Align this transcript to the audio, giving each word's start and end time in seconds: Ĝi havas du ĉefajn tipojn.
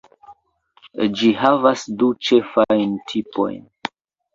Ĝi 1.21 1.29
havas 1.43 1.85
du 2.01 2.11
ĉefajn 2.25 3.01
tipojn. 3.15 3.67